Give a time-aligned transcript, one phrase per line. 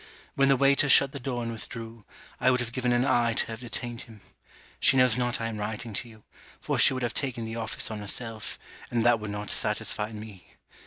[0.33, 2.05] When the waiter shut the door and withdrew,
[2.39, 4.21] I would have given an eye to have detained him.
[4.79, 6.23] She knows not I am writing to you;
[6.59, 8.57] for she would have taken the office on herself,
[8.89, 10.55] and that would not satisfy me.